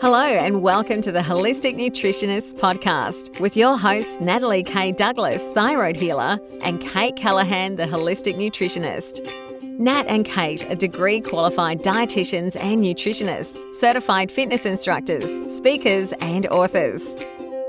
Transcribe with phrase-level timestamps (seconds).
[0.00, 4.92] Hello, and welcome to the Holistic Nutritionist Podcast with your hosts, Natalie K.
[4.92, 9.30] Douglas, thyroid healer, and Kate Callahan, the holistic nutritionist.
[9.78, 17.14] Nat and Kate are degree qualified dietitians and nutritionists, certified fitness instructors, speakers, and authors.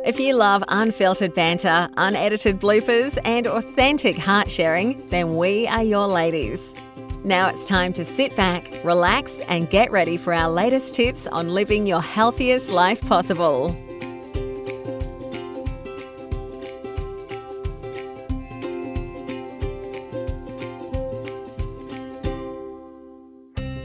[0.05, 6.07] If you love unfiltered banter, unedited bloopers, and authentic heart sharing, then we are your
[6.07, 6.73] ladies.
[7.23, 11.49] Now it's time to sit back, relax, and get ready for our latest tips on
[11.49, 13.73] living your healthiest life possible.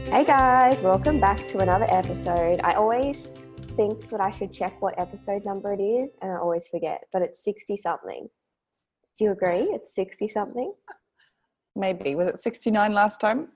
[0.07, 2.59] Hey guys, welcome back to another episode.
[2.63, 6.67] I always think that I should check what episode number it is, and I always
[6.67, 8.29] forget, but it's 60 something.
[9.19, 9.69] Do you agree?
[9.75, 10.73] It's 60 something?
[11.77, 12.15] Maybe.
[12.15, 13.49] Was it 69 last time?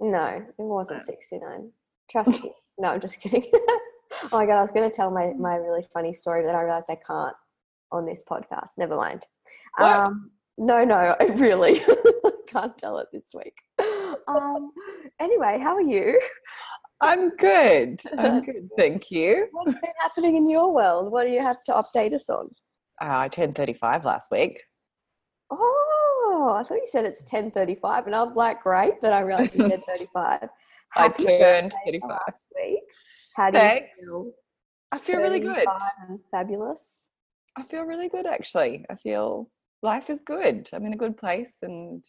[0.00, 1.70] No, it wasn't 69.
[2.10, 2.52] Trust me.
[2.80, 3.42] No, I'm just kidding.
[3.52, 6.62] oh my god, I was going to tell my, my really funny story, but I
[6.62, 7.34] realized I can't
[7.90, 8.78] on this podcast.
[8.78, 9.26] Never mind.
[9.80, 11.80] Um, no, no, I really
[12.46, 13.54] can't tell it this week.
[14.28, 14.70] Um,
[15.20, 16.20] anyway, how are you?
[17.00, 18.00] I'm good.
[18.16, 18.68] I'm good.
[18.76, 19.48] Thank you.
[19.50, 21.10] What's been happening in your world?
[21.10, 22.48] What do you have to update us on?
[23.02, 24.60] Uh, I turned 35 last week.
[25.50, 25.87] Oh,
[26.48, 29.60] Oh, I thought you said it's 10:35, and I'm like, great, but I realized you
[29.68, 30.48] said 35.
[30.96, 32.80] I turned 35 last week.
[33.36, 33.90] How do Thanks.
[34.00, 34.32] you feel?
[34.90, 35.66] I feel really good.
[36.30, 37.10] Fabulous.
[37.54, 38.86] I feel really good actually.
[38.88, 39.50] I feel
[39.82, 40.70] life is good.
[40.72, 42.02] I'm in a good place and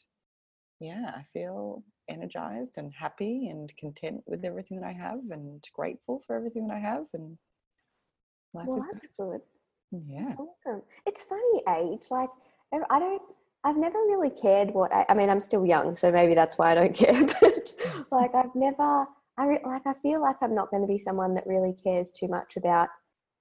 [0.79, 6.23] yeah, I feel energized and happy and content with everything that I have and grateful
[6.25, 7.37] for everything that I have and
[8.53, 9.41] life Well, is that's good.
[9.91, 10.01] good.
[10.07, 10.33] Yeah.
[10.37, 10.81] Awesome.
[11.05, 12.05] It's funny age.
[12.09, 12.29] Like
[12.71, 13.21] I don't.
[13.63, 14.93] I've never really cared what.
[14.93, 17.25] I, I mean, I'm still young, so maybe that's why I don't care.
[17.41, 17.73] But
[18.11, 19.05] like, I've never.
[19.38, 19.85] I re, like.
[19.85, 22.89] I feel like I'm not going to be someone that really cares too much about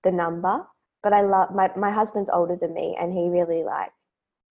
[0.05, 0.66] the number.
[1.02, 3.91] But I love my my husband's older than me, and he really like.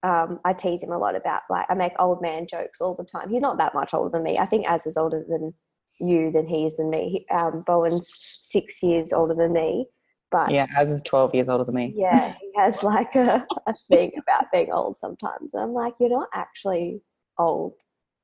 [0.03, 3.03] Um, I tease him a lot about like I make old man jokes all the
[3.03, 3.29] time.
[3.29, 4.37] He's not that much older than me.
[4.37, 5.53] I think as is older than
[5.99, 7.09] you than he is than me.
[7.09, 8.07] He, um, Bowen's
[8.43, 9.87] six years older than me,
[10.31, 11.93] but Yeah, as is 12 years older than me.
[11.95, 15.53] yeah, he has like a, a thing about being old sometimes.
[15.53, 17.01] And I'm like, you're not actually
[17.37, 17.73] old,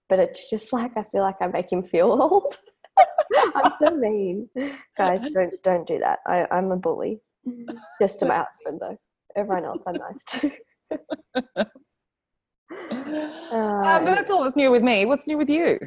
[0.10, 2.58] but it's just like I feel like I make him feel old.
[3.56, 4.50] I'm so mean,
[4.98, 5.24] guys.
[5.34, 6.20] Don't don't do that.
[6.28, 7.20] I, I'm a bully.
[8.00, 8.98] Just to my husband though.
[9.36, 10.52] Everyone else I'm nice to.
[12.72, 15.06] Uh, but that's all that's new with me.
[15.06, 15.80] What's new with you?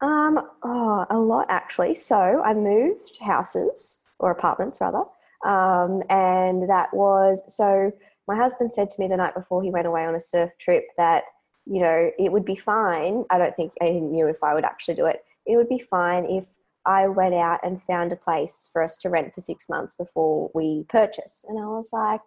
[0.00, 1.94] Um, oh, a lot actually.
[1.94, 5.02] So I moved houses or apartments rather,
[5.44, 7.92] um, and that was so.
[8.28, 10.84] My husband said to me the night before he went away on a surf trip
[10.96, 11.24] that
[11.66, 13.24] you know it would be fine.
[13.30, 15.24] I don't think he knew if I would actually do it.
[15.46, 16.44] It would be fine if
[16.86, 20.50] I went out and found a place for us to rent for six months before
[20.54, 21.44] we purchase.
[21.48, 22.20] And I was like,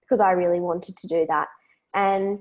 [0.00, 1.48] because I really wanted to do that,
[1.94, 2.38] and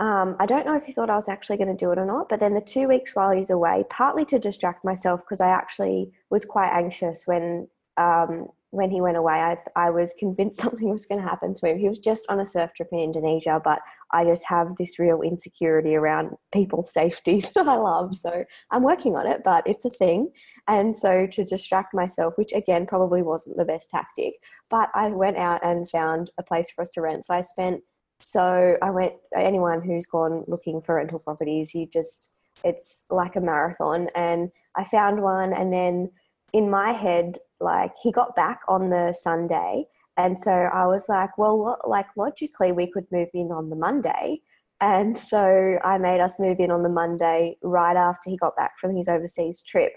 [0.00, 2.06] um, I don't know if he thought I was actually going to do it or
[2.06, 5.48] not, but then the two weeks while he's away, partly to distract myself because I
[5.48, 9.34] actually was quite anxious when um, when he went away.
[9.34, 11.78] I, I was convinced something was going to happen to him.
[11.78, 13.80] He was just on a surf trip in Indonesia, but
[14.12, 18.16] I just have this real insecurity around people's safety that I love.
[18.16, 20.30] So I'm working on it, but it's a thing.
[20.68, 24.34] And so to distract myself, which again probably wasn't the best tactic,
[24.70, 27.24] but I went out and found a place for us to rent.
[27.24, 27.80] So I spent
[28.20, 29.12] so I went.
[29.36, 32.34] Anyone who's gone looking for rental properties, you just
[32.64, 34.08] it's like a marathon.
[34.14, 36.10] And I found one, and then
[36.54, 39.84] in my head, like he got back on the Sunday,
[40.16, 44.40] and so I was like, well, like logically, we could move in on the Monday.
[44.80, 48.72] And so I made us move in on the Monday right after he got back
[48.80, 49.92] from his overseas trip.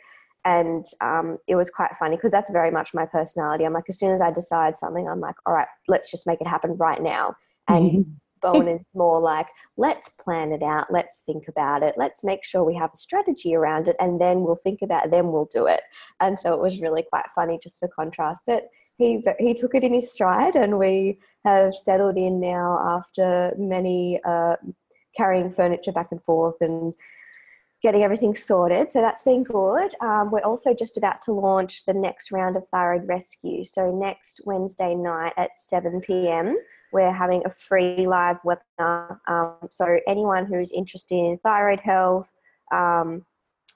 [0.45, 3.65] And um, it was quite funny because that's very much my personality.
[3.65, 6.41] I'm like, as soon as I decide something, I'm like, all right, let's just make
[6.41, 7.35] it happen right now.
[7.67, 12.43] And Bowen is more like, let's plan it out, let's think about it, let's make
[12.43, 15.49] sure we have a strategy around it, and then we'll think about it, then we'll
[15.51, 15.81] do it.
[16.19, 18.43] And so it was really quite funny, just the contrast.
[18.45, 18.67] But
[18.97, 24.19] he he took it in his stride, and we have settled in now after many
[24.25, 24.55] uh,
[25.15, 26.95] carrying furniture back and forth and
[27.81, 28.89] getting everything sorted.
[28.89, 29.93] So that's been good.
[30.01, 33.63] Um, we're also just about to launch the next round of Thyroid Rescue.
[33.63, 36.57] So next Wednesday night at 7 p.m.,
[36.97, 39.19] we're having a free live webinar.
[39.27, 42.33] Um, so anyone who's interested in thyroid health
[42.73, 43.23] um,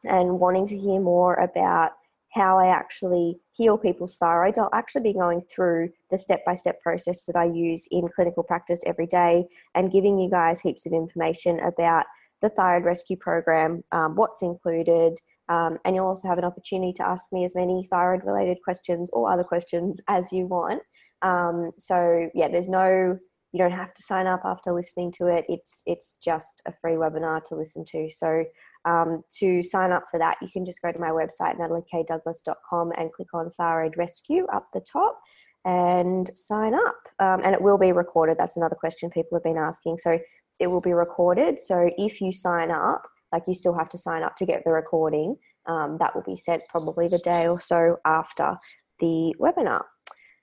[0.04, 1.92] and wanting to hear more about
[2.34, 6.82] how I actually heal people's thyroids, I'll actually be going through the step by step
[6.82, 9.46] process that I use in clinical practice every day
[9.76, 12.08] and giving you guys heaps of information about
[12.42, 15.20] the thyroid rescue program, um, what's included,
[15.52, 19.10] Um, and you'll also have an opportunity to ask me as many thyroid related questions
[19.12, 20.82] or other questions as you want.
[21.22, 23.20] Um, so yeah, there's no
[23.54, 25.44] you don't have to sign up after listening to it.
[25.50, 28.10] It's it's just a free webinar to listen to.
[28.10, 28.46] So
[28.86, 33.12] um, to sign up for that, you can just go to my website nataliekdouglas.com and
[33.12, 35.20] click on Thyroid Rescue up the top
[35.66, 36.96] and sign up.
[37.20, 38.38] Um, and it will be recorded.
[38.38, 39.98] That's another question people have been asking.
[39.98, 40.18] So
[40.60, 41.60] it will be recorded.
[41.60, 44.72] So if you sign up, like you still have to sign up to get the
[44.72, 45.36] recording.
[45.68, 48.58] Um, that will be sent probably the day or so after
[49.00, 49.84] the webinar.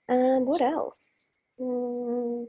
[0.09, 1.33] And what else?
[1.61, 2.47] Mm,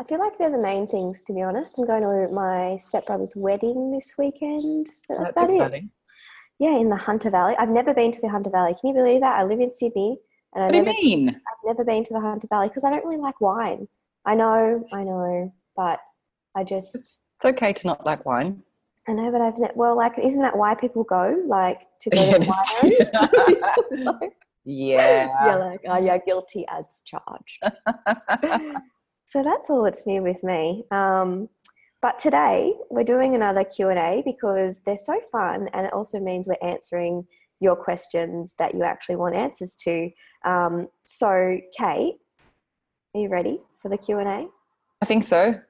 [0.00, 1.78] I feel like they're the main things, to be honest.
[1.78, 4.86] I'm going to my stepbrother's wedding this weekend.
[5.08, 5.84] But that's, that's about exciting.
[5.84, 5.90] it.
[6.58, 7.54] Yeah, in the Hunter Valley.
[7.58, 8.74] I've never been to the Hunter Valley.
[8.80, 9.38] Can you believe that?
[9.38, 10.18] I live in Sydney.
[10.54, 11.28] And I what never, do you mean?
[11.28, 13.88] I've never been to the Hunter Valley because I don't really like wine.
[14.24, 16.00] I know, I know, but
[16.54, 16.94] I just.
[16.94, 18.62] It's okay to not like wine.
[19.08, 21.42] I know, but I've ne- well, like, isn't that why people go?
[21.46, 22.38] Like to go to
[24.20, 24.32] like,
[24.64, 25.28] yeah.
[25.46, 27.62] You're like, oh yeah, guilty as charged.
[29.26, 30.84] so that's all that's new with me.
[30.90, 31.48] Um,
[32.02, 36.18] but today we're doing another Q and A because they're so fun, and it also
[36.18, 37.26] means we're answering
[37.60, 40.10] your questions that you actually want answers to.
[40.44, 42.16] Um, so, Kate,
[43.14, 44.48] are you ready for the Q and A?
[45.00, 45.60] I think so.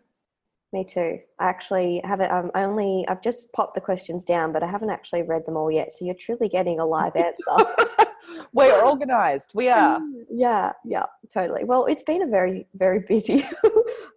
[0.76, 1.18] Me too.
[1.38, 2.30] I actually haven't.
[2.30, 5.70] Um, only I've just popped the questions down, but I haven't actually read them all
[5.70, 5.90] yet.
[5.90, 7.74] So you're truly getting a live answer.
[8.52, 9.52] We're organised.
[9.54, 9.98] We are.
[10.30, 11.64] Yeah, yeah, totally.
[11.64, 13.42] Well, it's been a very, very busy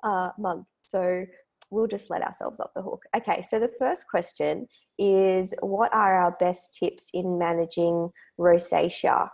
[0.04, 1.26] uh, month, so
[1.70, 3.04] we'll just let ourselves off the hook.
[3.16, 4.68] Okay, so the first question
[4.98, 9.30] is, what are our best tips in managing rosacea?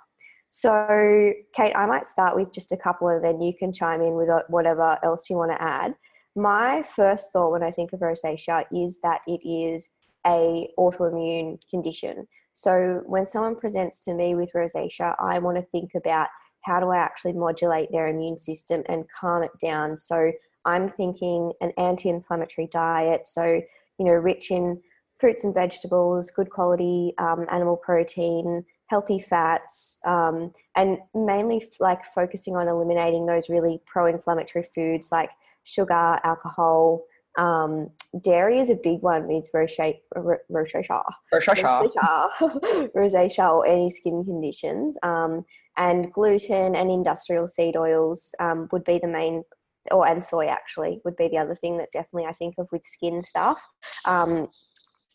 [0.50, 4.14] So, Kate, I might start with just a couple, and then you can chime in
[4.14, 5.96] with whatever else you want to add
[6.36, 9.90] my first thought when I think of rosacea is that it is
[10.26, 12.28] a autoimmune condition.
[12.54, 16.30] So when someone presents to me with rosacea, I want to think about
[16.62, 19.98] how do I actually modulate their immune system and calm it down.
[19.98, 20.32] So
[20.66, 23.62] I'm thinking an anti-inflammatory diet, so
[23.98, 24.82] you know, rich in
[25.20, 32.56] fruits and vegetables, good quality um, animal protein, healthy fats, um, and mainly like focusing
[32.56, 35.30] on eliminating those really pro-inflammatory foods like
[35.66, 37.02] sugar, alcohol.
[37.38, 37.90] Um,
[38.24, 41.04] dairy is a big one with rosacea, rosacea,
[41.34, 42.30] rosacea,
[42.96, 44.98] rosacea, or any skin conditions.
[45.04, 45.44] Um,
[45.78, 49.44] and gluten and industrial seed oils um, would be the main,
[49.92, 52.84] or and soy actually would be the other thing that definitely I think of with
[52.86, 53.60] skin stuff.
[54.06, 54.48] Um,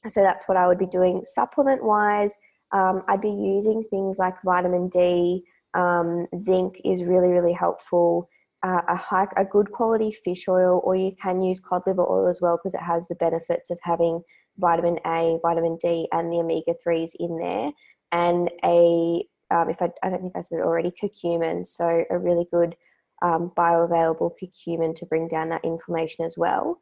[0.08, 1.22] so that's what I would be doing.
[1.24, 2.34] Supplement wise,
[2.72, 5.44] um, I'd be using things like vitamin D.
[5.72, 8.28] Um, zinc is really really helpful
[8.62, 12.28] uh, a high, a good quality fish oil, or you can use cod liver oil
[12.28, 14.22] as well because it has the benefits of having
[14.58, 17.72] vitamin A, vitamin D, and the omega threes in there,
[18.12, 21.66] and a um, if I, I don't think I said it already, curcumin.
[21.66, 22.76] So a really good
[23.22, 26.78] um, bioavailable curcumin to bring down that inflammation as well.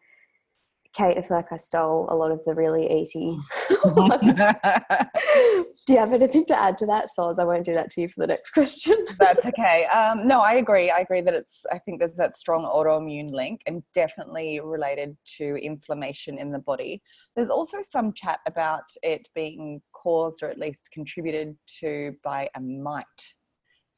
[0.99, 3.39] Kate, I feel like I stole a lot of the really easy
[5.87, 7.39] do you have anything to add to that, Soz?
[7.39, 9.05] I won't do that to you for the next question.
[9.17, 9.87] That's okay.
[9.87, 10.91] Um, no, I agree.
[10.91, 15.55] I agree that it's, I think there's that strong autoimmune link and definitely related to
[15.63, 17.01] inflammation in the body.
[17.37, 22.61] There's also some chat about it being caused or at least contributed to by a
[22.61, 23.05] mite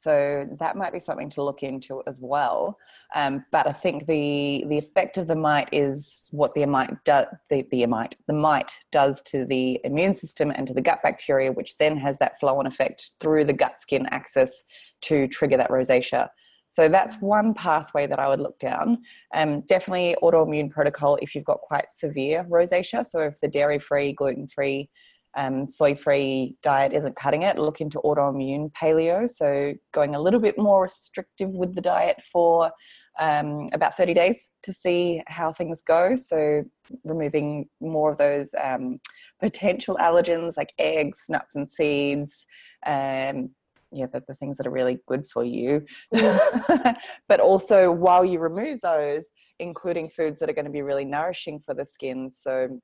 [0.00, 2.78] so that might be something to look into as well.
[3.14, 7.26] Um, but I think the the effect of the mite is what the mite does.
[7.50, 11.52] The, the mite the mite does to the immune system and to the gut bacteria,
[11.52, 14.64] which then has that flow on effect through the gut skin axis
[15.02, 16.30] to trigger that rosacea.
[16.70, 19.02] So that's one pathway that I would look down.
[19.34, 23.04] Um, definitely autoimmune protocol if you've got quite severe rosacea.
[23.04, 24.88] So if the dairy free, gluten free
[25.36, 29.28] um, soy free diet isn't cutting it, look into autoimmune paleo.
[29.28, 32.70] So, going a little bit more restrictive with the diet for
[33.18, 36.16] um, about 30 days to see how things go.
[36.16, 36.64] So,
[37.04, 39.00] removing more of those um,
[39.40, 42.46] potential allergens like eggs, nuts, and seeds.
[42.86, 43.50] Um,
[43.92, 45.84] yeah, the, the things that are really good for you.
[46.12, 51.60] but also, while you remove those, including foods that are going to be really nourishing
[51.60, 52.30] for the skin.
[52.32, 52.80] So,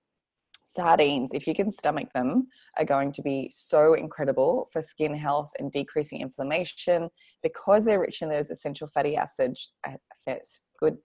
[0.66, 5.50] sardines, if you can stomach them, are going to be so incredible for skin health
[5.58, 7.08] and decreasing inflammation
[7.42, 9.72] because they're rich in those essential fatty acids.
[9.86, 10.34] Uh,
[10.78, 10.96] good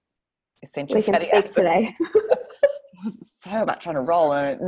[0.63, 1.55] essential we can fatty speak acids.
[1.55, 1.95] today.
[3.23, 4.59] so much on a roll and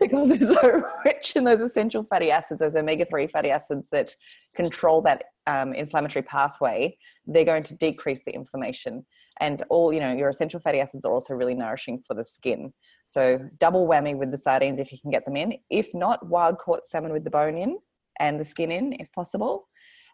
[0.00, 4.14] because they're so rich in those essential fatty acids, those omega-3 fatty acids that
[4.54, 9.04] control that um, inflammatory pathway, they're going to decrease the inflammation.
[9.40, 12.72] And all you know your essential fatty acids are also really nourishing for the skin
[13.06, 16.58] so double whammy with the sardines if you can get them in if not wild
[16.58, 17.78] caught salmon with the bone in
[18.20, 19.68] and the skin in if possible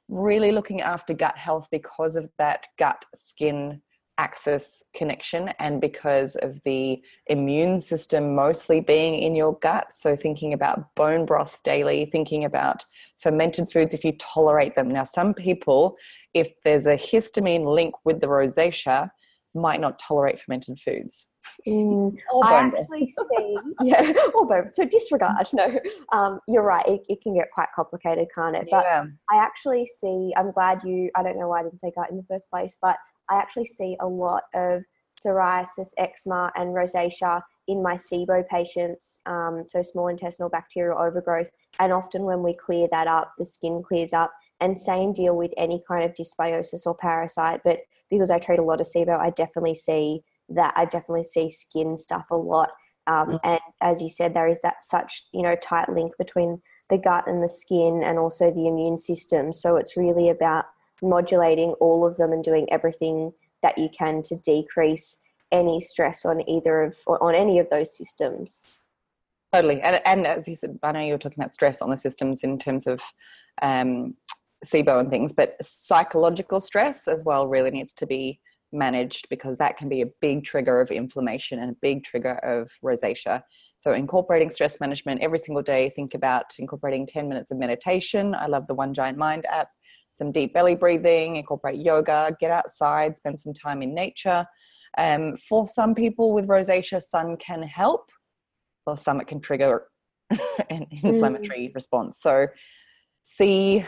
[0.09, 3.81] really looking after gut health because of that gut skin
[4.19, 9.93] axis connection and because of the immune system mostly being in your gut.
[9.93, 12.85] So, thinking about bone broths daily, thinking about
[13.19, 14.89] fermented foods if you tolerate them.
[14.91, 15.97] Now, some people,
[16.35, 19.11] if there's a histamine link with the rosacea,
[19.55, 21.29] might not tolerate fermented foods.
[21.67, 24.75] Mm, I actually see, yeah, or both.
[24.75, 25.47] So disregard.
[25.53, 25.79] No,
[26.13, 26.87] um, you're right.
[26.87, 28.69] It, it, can get quite complicated, can't it?
[28.71, 29.05] But yeah.
[29.31, 30.33] I actually see.
[30.37, 31.11] I'm glad you.
[31.15, 32.97] I don't know why I didn't say gut in the first place, but
[33.29, 39.65] I actually see a lot of psoriasis, eczema, and rosacea in my SIBO patients, um,
[39.65, 41.51] so small intestinal bacterial overgrowth.
[41.79, 44.33] And often when we clear that up, the skin clears up.
[44.63, 47.61] And same deal with any kind of dysbiosis or parasite.
[47.65, 50.73] But because I treat a lot of SIBO, I definitely see that.
[50.77, 52.71] I definitely see skin stuff a lot.
[53.07, 53.41] Um, mm.
[53.43, 57.27] And as you said, there is that such you know tight link between the gut
[57.27, 59.53] and the skin, and also the immune system.
[59.53, 60.67] So it's really about
[61.03, 65.19] modulating all of them and doing everything that you can to decrease
[65.51, 68.67] any stress on either of on any of those systems
[69.53, 71.97] totally and, and as you said i know you were talking about stress on the
[71.97, 73.01] systems in terms of
[73.61, 74.15] um,
[74.65, 78.41] SIBO and things, but psychological stress as well really needs to be
[78.75, 82.71] managed because that can be a big trigger of inflammation and a big trigger of
[82.83, 83.43] rosacea.
[83.77, 88.35] So, incorporating stress management every single day, think about incorporating 10 minutes of meditation.
[88.35, 89.69] I love the One Giant Mind app
[90.13, 94.47] some deep belly breathing, incorporate yoga, get outside, spend some time in nature.
[94.99, 98.11] Um, for some people with rosacea, sun can help.
[98.85, 99.85] For some, it can trigger
[100.71, 101.75] an inflammatory mm.
[101.75, 102.21] response.
[102.21, 102.47] So,
[103.23, 103.85] see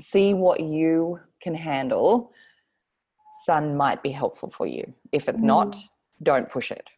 [0.00, 2.32] see what you can handle.
[3.44, 4.92] Sun might be helpful for you.
[5.12, 5.46] If it's mm.
[5.46, 5.76] not,
[6.22, 6.88] don't push it.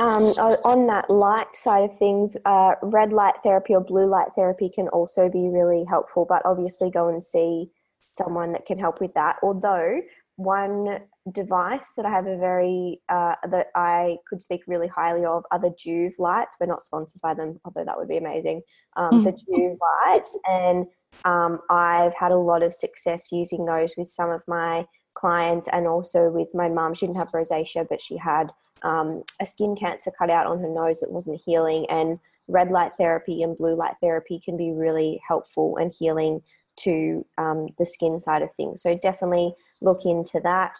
[0.00, 4.68] Um, on that light side of things, uh, red light therapy or blue light therapy
[4.68, 7.70] can also be really helpful, but obviously go and see
[8.12, 9.36] someone that can help with that.
[9.42, 10.00] Although
[10.36, 10.98] one
[11.30, 15.60] device that I have a very uh, that I could speak really highly of are
[15.60, 16.56] the Joovv lights.
[16.58, 18.62] We're not sponsored by them, although that would be amazing.
[18.96, 20.86] Um, the Joovv lights, and
[21.24, 25.86] um, I've had a lot of success using those with some of my clients, and
[25.86, 26.94] also with my mum.
[26.94, 28.52] She didn't have rosacea, but she had
[28.82, 32.18] um, a skin cancer cut out on her nose that wasn't healing, and
[32.48, 36.42] red light therapy and blue light therapy can be really helpful and healing
[36.76, 38.82] to um, the skin side of things.
[38.82, 40.76] So definitely look into that.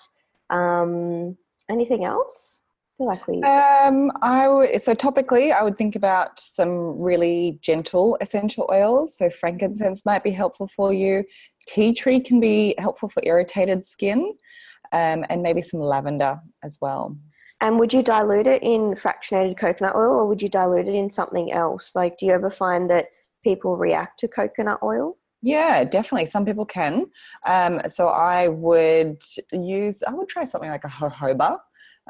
[0.50, 1.36] Um,
[1.70, 2.60] anything else?
[2.98, 3.42] Feel like we.
[3.42, 9.18] Um, I would so topically, I would think about some really gentle essential oils.
[9.18, 11.24] So frankincense might be helpful for you.
[11.66, 14.34] Tea tree can be helpful for irritated skin,
[14.92, 17.16] um, and maybe some lavender as well.
[17.60, 21.10] And would you dilute it in fractionated coconut oil, or would you dilute it in
[21.10, 21.92] something else?
[21.94, 23.06] Like, do you ever find that
[23.42, 25.16] people react to coconut oil?
[25.42, 26.26] Yeah, definitely.
[26.26, 27.06] Some people can.
[27.46, 29.22] Um, so I would
[29.52, 31.58] use, I would try something like a jojoba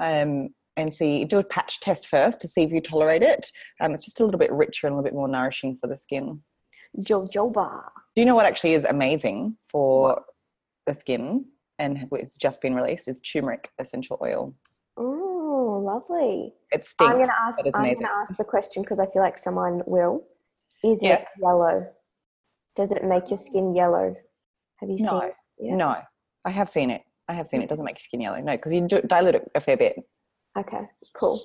[0.00, 3.50] um, and see, do a patch test first to see if you tolerate it.
[3.80, 5.96] Um, it's just a little bit richer and a little bit more nourishing for the
[5.96, 6.40] skin.
[6.98, 7.84] Jojoba.
[8.14, 10.22] Do you know what actually is amazing for
[10.86, 11.44] the skin
[11.78, 14.54] and it's just been released is turmeric essential oil.
[14.96, 16.54] Oh, lovely.
[16.70, 17.10] It stinks.
[17.10, 19.82] I'm going to ask, I'm going to ask the question because I feel like someone
[19.86, 20.24] will.
[20.84, 21.14] Is yeah.
[21.14, 21.86] it yellow?
[22.76, 24.14] Does it make your skin yellow?
[24.76, 25.34] Have you no, seen it?
[25.58, 25.76] Yeah.
[25.76, 25.96] No,
[26.44, 27.02] I have seen it.
[27.28, 27.64] I have seen it.
[27.64, 28.40] it doesn't make your skin yellow.
[28.40, 29.96] No, because you dilute it a fair bit.
[30.56, 30.82] Okay,
[31.14, 31.42] cool.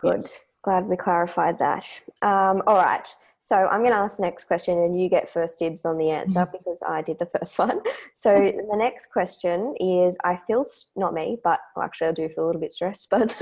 [0.00, 0.30] Good.
[0.62, 1.86] Glad we clarified that.
[2.22, 3.06] Um, all right.
[3.38, 6.10] So I'm going to ask the next question, and you get first dibs on the
[6.10, 6.56] answer mm-hmm.
[6.56, 7.80] because I did the first one.
[8.14, 10.64] So the next question is: I feel
[10.96, 13.38] not me, but well, actually I do feel a little bit stressed, but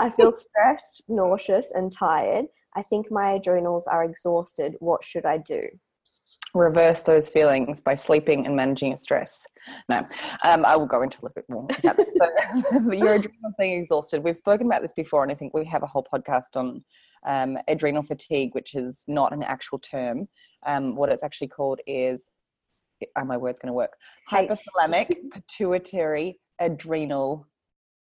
[0.00, 2.46] I feel stressed, nauseous, and tired.
[2.76, 4.76] I think my adrenals are exhausted.
[4.78, 5.62] What should I do?
[6.54, 9.46] Reverse those feelings by sleeping and managing your stress.
[9.88, 10.00] No,
[10.44, 11.66] um, I will go into a little bit more.
[11.82, 14.22] but your adrenal being exhausted.
[14.22, 16.84] We've spoken about this before, and I think we have a whole podcast on
[17.26, 20.28] um, adrenal fatigue, which is not an actual term.
[20.66, 22.30] Um, what it's actually called is,
[23.16, 23.92] are my words going to work?
[24.30, 27.46] Hypothalamic pituitary adrenal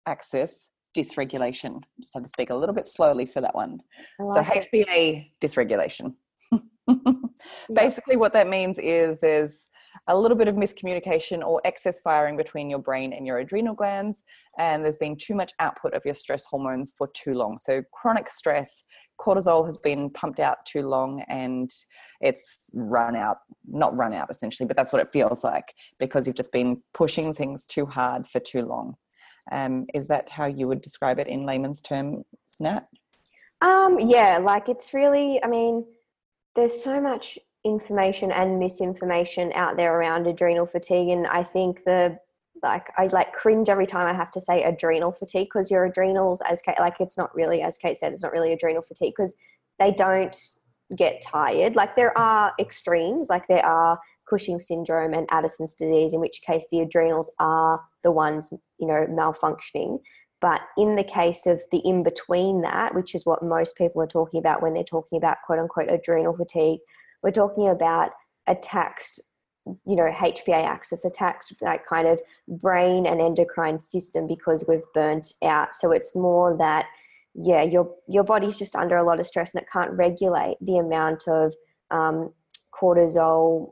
[0.06, 1.82] axis dysregulation.
[2.04, 3.82] So to speak a little bit slowly for that one.
[4.20, 6.14] Like so HPA dysregulation.
[7.74, 9.70] Basically, what that means is there's
[10.08, 14.24] a little bit of miscommunication or excess firing between your brain and your adrenal glands,
[14.58, 17.58] and there's been too much output of your stress hormones for too long.
[17.58, 18.84] So, chronic stress,
[19.20, 21.72] cortisol has been pumped out too long and
[22.22, 23.38] it's run out,
[23.68, 27.34] not run out essentially, but that's what it feels like because you've just been pushing
[27.34, 28.96] things too hard for too long.
[29.52, 32.24] Um, is that how you would describe it in layman's terms,
[32.60, 32.88] Nat?
[33.62, 35.86] Um, yeah, like it's really, I mean,
[36.56, 42.18] there's so much information and misinformation out there around adrenal fatigue, and I think the
[42.62, 46.42] like I like cringe every time I have to say adrenal fatigue because your adrenals,
[46.50, 49.36] as Kate, like it's not really, as Kate said, it's not really adrenal fatigue because
[49.80, 50.38] they don't
[50.96, 51.76] get tired.
[51.76, 56.66] Like there are extremes, like there are Cushing syndrome and Addison's disease, in which case
[56.72, 60.00] the adrenals are the ones, you know, malfunctioning.
[60.44, 64.08] But in the case of the in between that, which is what most people are
[64.08, 66.82] talking about when they're talking about quote unquote adrenal fatigue,
[67.24, 68.12] we're talking about
[68.46, 69.22] a taxed,
[69.66, 72.20] you know, HPA axis, a taxed that kind of
[72.50, 75.74] brain and endocrine system because we've burnt out.
[75.74, 76.88] So it's more that,
[77.36, 80.76] yeah, your your body's just under a lot of stress and it can't regulate the
[80.78, 81.54] amount of
[81.90, 82.34] um,
[82.78, 83.70] cortisol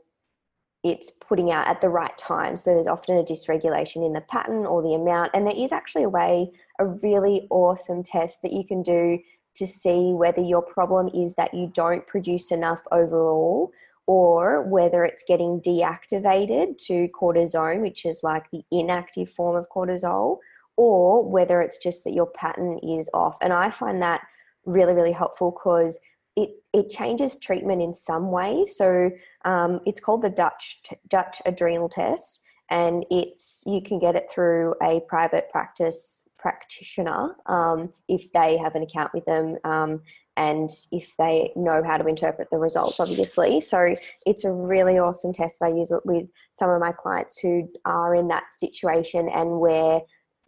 [0.82, 2.56] it's putting out at the right time.
[2.56, 5.30] So there's often a dysregulation in the pattern or the amount.
[5.32, 9.18] And there is actually a way, a really awesome test that you can do
[9.54, 13.70] to see whether your problem is that you don't produce enough overall
[14.06, 20.38] or whether it's getting deactivated to cortisone, which is like the inactive form of cortisol,
[20.76, 23.36] or whether it's just that your pattern is off.
[23.40, 24.22] And I find that
[24.64, 26.00] really, really helpful because
[26.36, 28.64] it, it changes treatment in some way.
[28.64, 29.10] So
[29.44, 34.74] um, it's called the Dutch Dutch adrenal test, and it's you can get it through
[34.82, 40.02] a private practice practitioner um, if they have an account with them um,
[40.36, 43.60] and if they know how to interpret the results, obviously.
[43.60, 43.94] So
[44.26, 45.62] it's a really awesome test.
[45.62, 50.00] I use it with some of my clients who are in that situation, and we're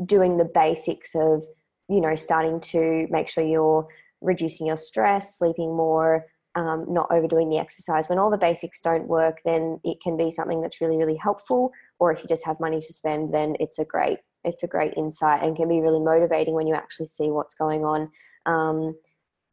[0.05, 1.45] doing the basics of
[1.89, 3.87] you know starting to make sure you're
[4.25, 8.09] reducing your stress, sleeping more, um, not overdoing the exercise.
[8.09, 11.73] When all the basics don't work, then it can be something that's really, really helpful.
[11.99, 14.93] Or if you just have money to spend, then it's a great it's a great
[14.97, 18.11] insight and can be really motivating when you actually see what's going on.
[18.45, 18.95] Um,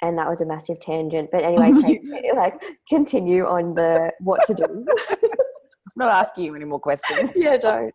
[0.01, 1.71] and that was a massive tangent, but anyway,
[2.35, 4.65] like continue on the what to do.
[4.65, 7.33] I'm not asking you any more questions.
[7.35, 7.93] yeah, don't.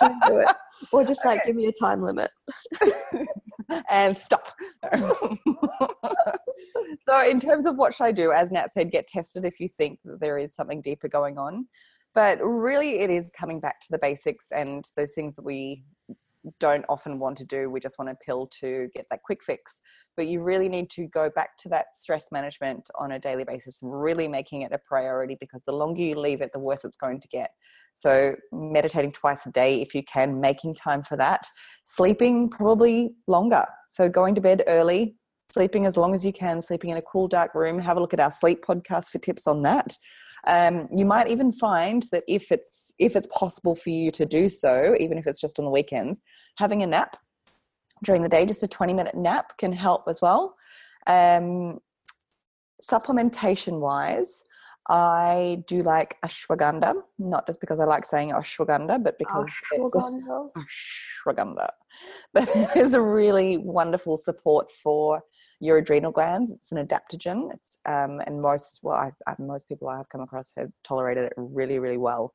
[0.00, 0.56] don't do it.
[0.92, 1.48] Or just like okay.
[1.48, 2.30] give me a time limit.
[3.90, 4.52] And stop.
[7.08, 9.68] so, in terms of what should I do, as Nat said, get tested if you
[9.68, 11.66] think that there is something deeper going on.
[12.14, 15.84] But really, it is coming back to the basics and those things that we
[16.60, 17.70] don't often want to do.
[17.70, 19.80] We just want a pill to get that quick fix.
[20.16, 23.80] But you really need to go back to that stress management on a daily basis,
[23.82, 27.20] really making it a priority because the longer you leave it, the worse it's going
[27.20, 27.50] to get.
[27.94, 31.46] So, meditating twice a day if you can, making time for that.
[31.84, 33.64] Sleeping probably longer.
[33.90, 35.16] So, going to bed early,
[35.50, 37.78] sleeping as long as you can, sleeping in a cool, dark room.
[37.78, 39.96] Have a look at our sleep podcast for tips on that.
[40.46, 44.48] Um, you might even find that if it's if it's possible for you to do
[44.48, 46.20] so, even if it's just on the weekends,
[46.56, 47.16] having a nap
[48.04, 50.54] during the day, just a 20 minute nap can help as well.
[51.06, 51.78] Um,
[52.82, 54.44] supplementation wise,
[54.88, 60.50] I do like ashwagandha, not just because I like saying ashwagandha, but because ashwagandha.
[61.26, 61.68] ashwagandha.
[62.34, 65.22] But it is a really wonderful support for
[65.60, 66.52] your adrenal glands.
[66.52, 70.20] It's an adaptogen, it's, um, and most well, I, I, most people I have come
[70.20, 72.32] across have tolerated it really, really well.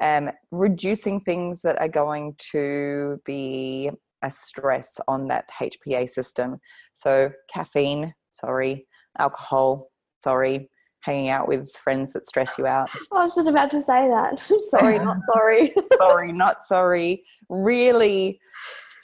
[0.00, 3.90] Um, reducing things that are going to be
[4.22, 6.58] a stress on that HPA system.
[6.96, 8.86] So caffeine, sorry,
[9.18, 9.90] alcohol,
[10.22, 10.70] sorry,
[11.04, 12.88] hanging out with friends that stress you out.
[13.12, 14.38] I was just about to say that.
[14.70, 15.74] sorry, not sorry.
[15.98, 17.22] sorry, not sorry.
[17.48, 18.40] Really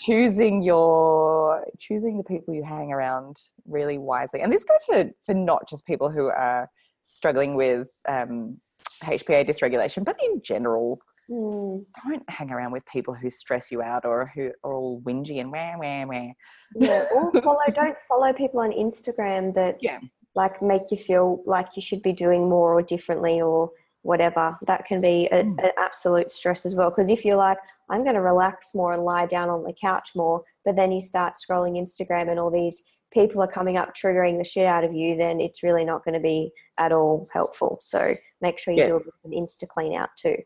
[0.01, 3.37] choosing your choosing the people you hang around
[3.67, 4.41] really wisely.
[4.41, 6.69] And this goes for for not just people who are
[7.07, 8.57] struggling with um,
[9.05, 11.01] HPA dysregulation, but in general.
[11.31, 11.85] Mm.
[12.09, 15.53] Don't hang around with people who stress you out or who are all whingy and
[15.53, 16.33] wah wah wah.
[16.75, 17.61] Yeah, or follow.
[17.73, 20.01] don't follow people on Instagram that yeah
[20.35, 23.71] like make you feel like you should be doing more or differently or
[24.03, 24.57] whatever.
[24.67, 25.63] That can be a, mm.
[25.63, 27.59] an absolute stress as well because if you're like
[27.91, 31.01] i'm going to relax more and lie down on the couch more but then you
[31.01, 34.95] start scrolling instagram and all these people are coming up triggering the shit out of
[34.95, 37.79] you then it's really not going to be at all helpful.
[37.83, 38.89] So make sure you yes.
[38.89, 40.37] do an insta clean out too.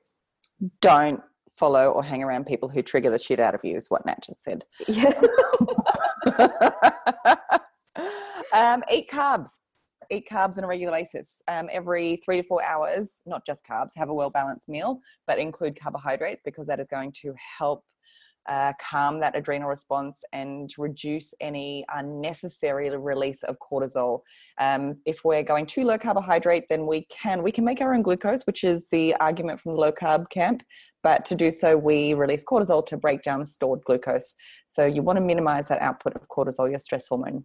[0.81, 1.21] Don't
[1.57, 4.23] follow or hang around people who trigger the shit out of you is what nat
[4.27, 4.65] just said.
[4.89, 5.21] Yeah.
[8.53, 9.51] Um, eat carbs
[10.11, 11.43] eat carbs on a regular basis.
[11.49, 15.39] Um, every three to four hours, not just carbs, have a well balanced meal, but
[15.39, 17.85] include carbohydrates because that is going to help
[18.47, 24.21] uh, calm that adrenal response and reduce any unnecessary release of cortisol.
[24.59, 28.03] Um, if we're going too low carbohydrate, then we can we can make our own
[28.03, 30.63] glucose, which is the argument from the low carb camp.
[31.03, 34.35] But to do so, we release cortisol to break down stored glucose.
[34.69, 37.45] So you want to minimize that output of cortisol, your stress hormone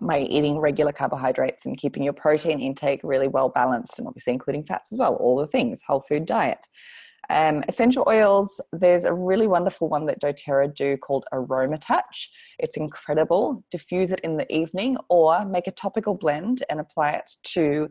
[0.00, 4.64] by eating regular carbohydrates and keeping your protein intake really well balanced and obviously including
[4.64, 6.66] fats as well all the things whole food diet
[7.30, 12.30] um, essential oils, there's a really wonderful one that doTERRA do called Aroma Touch.
[12.58, 13.64] It's incredible.
[13.70, 17.88] Diffuse it in the evening or make a topical blend and apply it to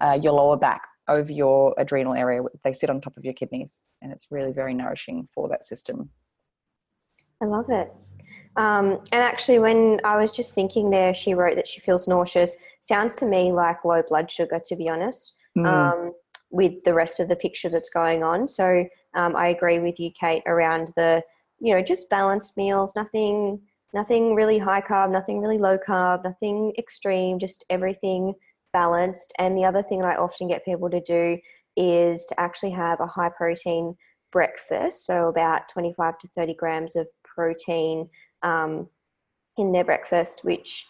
[0.00, 2.40] uh, your lower back over your adrenal area.
[2.64, 6.10] They sit on top of your kidneys and it's really very nourishing for that system.
[7.42, 7.92] I love it.
[8.60, 12.56] Um, and actually, when I was just thinking there, she wrote that she feels nauseous.
[12.82, 15.34] Sounds to me like low blood sugar, to be honest.
[15.56, 15.66] Mm.
[15.66, 16.12] Um,
[16.50, 18.48] with the rest of the picture that's going on.
[18.48, 21.22] So um, I agree with you, Kate, around the
[21.58, 23.60] you know just balanced meals, nothing
[23.94, 28.34] nothing really high carb, nothing really low carb, nothing extreme, just everything
[28.72, 29.32] balanced.
[29.38, 31.38] And the other thing that I often get people to do
[31.76, 33.96] is to actually have a high protein
[34.32, 38.08] breakfast, so about 25 to 30 grams of protein
[38.42, 38.88] um,
[39.56, 40.86] in their breakfast, which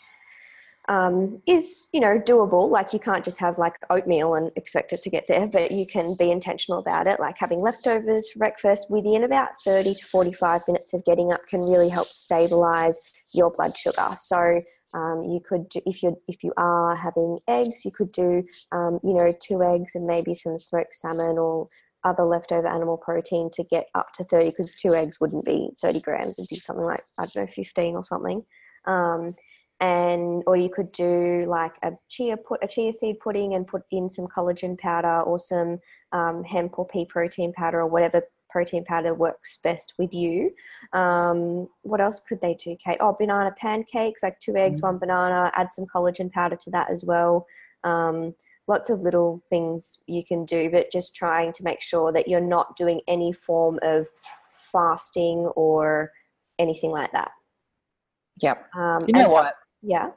[0.88, 2.68] um, is you know doable.
[2.68, 5.86] Like you can't just have like oatmeal and expect it to get there but you
[5.86, 7.20] can be intentional about it.
[7.20, 11.60] Like having leftovers for breakfast within about 30 to 45 minutes of getting up can
[11.62, 12.98] really help stabilize
[13.32, 14.08] your blood sugar.
[14.14, 18.42] So um, you could do, if you if you are having eggs you could do
[18.72, 21.68] um, you know two eggs and maybe some smoked salmon or
[22.04, 26.00] other leftover animal protein to get up to 30 because two eggs wouldn't be 30
[26.00, 28.42] grams it'd be something like i don't know 15 or something
[28.86, 29.34] um,
[29.80, 33.82] and or you could do like a chia put a chia seed pudding and put
[33.90, 35.78] in some collagen powder or some
[36.12, 40.50] um, hemp or pea protein powder or whatever protein powder works best with you.
[40.92, 42.98] Um, what else could they do, Kate?
[43.00, 44.88] Oh, banana pancakes, like two eggs, mm-hmm.
[44.88, 45.50] one banana.
[45.54, 47.46] Add some collagen powder to that as well.
[47.84, 48.34] Um,
[48.68, 52.40] lots of little things you can do, but just trying to make sure that you're
[52.40, 54.06] not doing any form of
[54.72, 56.12] fasting or
[56.58, 57.30] anything like that.
[58.42, 58.74] Yep.
[58.74, 59.54] Um, you know what?
[59.82, 60.10] Yeah.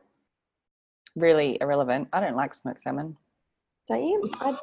[1.16, 2.08] Really irrelevant.
[2.14, 3.18] I don't like smoked salmon.
[3.88, 4.32] Don't you?
[4.40, 4.56] I,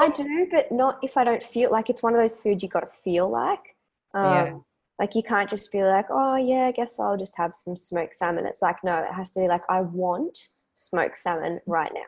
[0.00, 2.68] I do, but not if I don't feel like it's one of those foods you
[2.68, 3.76] got to feel like.
[4.14, 4.54] Um, yeah.
[4.98, 8.16] Like you can't just be like, oh yeah, I guess I'll just have some smoked
[8.16, 8.46] salmon.
[8.46, 10.38] It's like no, it has to be like I want
[10.74, 12.00] smoked salmon right now.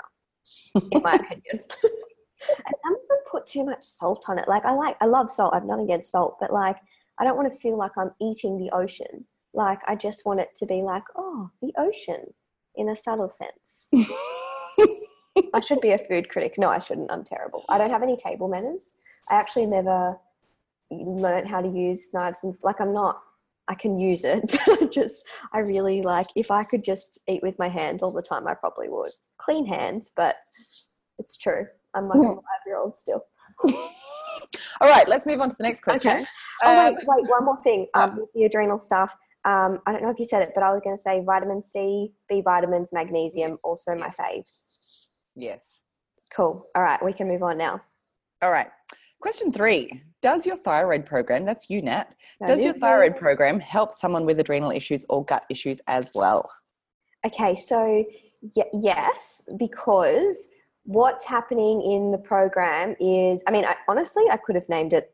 [0.74, 1.42] In my opinion.
[1.82, 4.48] and some of them put too much salt on it.
[4.48, 5.54] Like I like, I love salt.
[5.54, 6.76] I've nothing against salt, but like
[7.18, 9.24] I don't want to feel like I'm eating the ocean.
[9.54, 12.34] Like, I just want it to be like, oh, the ocean
[12.74, 13.88] in a subtle sense.
[15.54, 16.56] I should be a food critic.
[16.58, 17.10] No, I shouldn't.
[17.10, 17.64] I'm terrible.
[17.70, 18.98] I don't have any table manners.
[19.30, 20.18] I actually never
[20.90, 23.20] learned how to use knives and like I'm not
[23.66, 27.42] I can use it, but I just I really like if I could just eat
[27.42, 29.10] with my hands all the time I probably would.
[29.38, 30.36] Clean hands, but
[31.18, 31.66] it's true.
[31.94, 33.24] I'm like a five year old still.
[33.64, 33.90] all
[34.82, 36.10] right, let's move on to the next question.
[36.10, 36.26] Okay.
[36.62, 37.86] Oh wait, um, wait, one more thing.
[37.94, 39.12] Um, with the adrenal stuff.
[39.44, 41.62] Um, I don't know if you said it, but I was going to say vitamin
[41.62, 44.64] C, B vitamins, magnesium, also my faves.
[45.36, 45.84] Yes.
[46.34, 46.66] Cool.
[46.74, 47.80] All right, we can move on now.
[48.42, 48.66] All right.
[49.20, 53.18] Question three Does your thyroid program, that's you, Nat, that does your thyroid it.
[53.18, 56.50] program help someone with adrenal issues or gut issues as well?
[57.24, 58.04] Okay, so
[58.72, 60.48] yes, because
[60.84, 65.12] what's happening in the program is, I mean, I, honestly, I could have named it,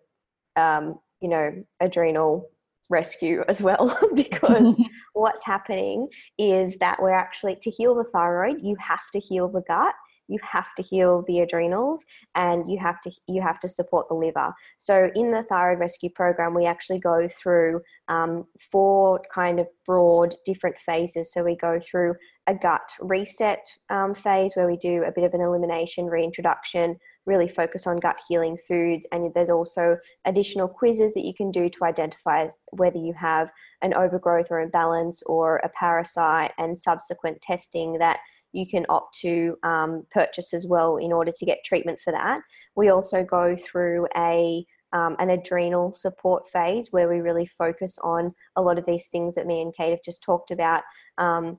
[0.57, 2.51] um, you know, adrenal
[2.93, 4.81] rescue as well because
[5.15, 6.09] what's happening
[6.39, 9.95] is that we're actually to heal the thyroid you have to heal the gut
[10.29, 12.05] you have to heal the adrenals
[12.35, 16.11] and you have to you have to support the liver so in the thyroid rescue
[16.11, 21.81] program we actually go through um, four kind of broad different phases so we go
[21.81, 22.15] through
[22.47, 27.49] a gut reset um, phase where we do a bit of an elimination reintroduction really
[27.49, 29.07] focus on gut healing foods.
[29.13, 33.51] And there's also additional quizzes that you can do to identify whether you have
[33.83, 38.19] an overgrowth or imbalance or a parasite, and subsequent testing that
[38.53, 42.41] you can opt to um, purchase as well in order to get treatment for that.
[42.77, 48.35] We also go through a um, an adrenal support phase where we really focus on
[48.57, 50.83] a lot of these things that me and Kate have just talked about.
[51.17, 51.59] Um,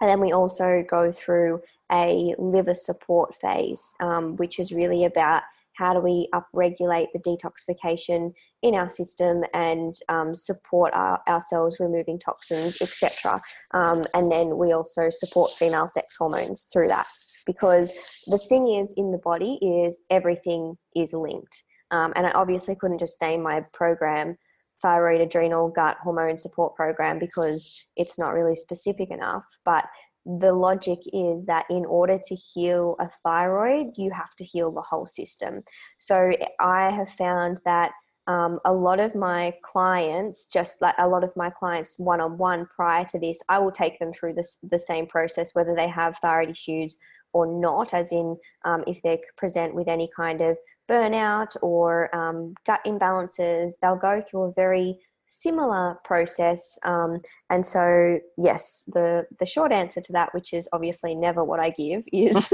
[0.00, 5.42] and then we also go through a liver support phase, um, which is really about
[5.76, 12.18] how do we upregulate the detoxification in our system and um, support our, ourselves removing
[12.18, 13.40] toxins, etc.
[13.72, 17.06] Um, and then we also support female sex hormones through that
[17.46, 17.92] because
[18.26, 21.62] the thing is in the body is everything is linked.
[21.90, 24.36] Um, and I obviously couldn't just name my program
[24.82, 29.44] thyroid, adrenal, gut, hormone support program because it's not really specific enough.
[29.64, 29.84] But
[30.26, 34.82] the logic is that in order to heal a thyroid, you have to heal the
[34.82, 35.62] whole system.
[35.98, 37.92] So I have found that
[38.26, 42.38] um, a lot of my clients, just like a lot of my clients one on
[42.38, 45.88] one prior to this, I will take them through this, the same process, whether they
[45.88, 46.96] have thyroid issues
[47.32, 50.56] or not, as in um, if they present with any kind of
[50.90, 56.78] burnout or um, gut imbalances, they'll go through a very similar process.
[56.84, 61.60] Um, and so, yes, the the short answer to that, which is obviously never what
[61.60, 62.52] I give, is